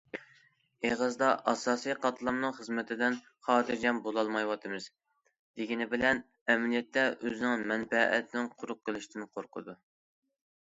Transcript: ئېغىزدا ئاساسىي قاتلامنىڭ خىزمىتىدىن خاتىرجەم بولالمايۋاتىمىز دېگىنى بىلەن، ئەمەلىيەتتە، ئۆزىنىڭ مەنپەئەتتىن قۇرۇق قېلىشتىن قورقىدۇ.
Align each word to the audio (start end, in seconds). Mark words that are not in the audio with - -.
ئېغىزدا 0.87 1.27
ئاساسىي 1.51 1.95
قاتلامنىڭ 2.05 2.55
خىزمىتىدىن 2.59 3.17
خاتىرجەم 3.49 4.01
بولالمايۋاتىمىز 4.07 4.89
دېگىنى 5.61 5.89
بىلەن، 5.95 6.25
ئەمەلىيەتتە، 6.51 7.07
ئۆزىنىڭ 7.19 7.69
مەنپەئەتتىن 7.75 8.51
قۇرۇق 8.59 8.85
قېلىشتىن 8.91 9.31
قورقىدۇ. 9.33 9.81